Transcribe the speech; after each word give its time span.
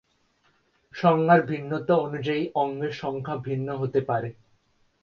সংজ্ঞার 0.95 1.41
ভিন্নতা 1.41 1.93
অনুযায়ী 1.97 2.43
অঙ্গের 2.55 2.93
সংখ্যা 2.93 3.35
ভিন্ন 3.37 3.67
হতে 3.75 3.99
পারে। 4.01 4.29